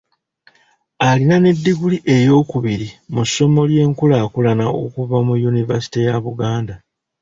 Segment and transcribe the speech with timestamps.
[1.07, 6.75] Alina ne ddiguli eyokubiri mu ssomo ly'enkulaakulana okuva ku yunivaasite ya Buganda.